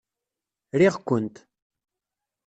Riɣ-kent. 0.79 1.35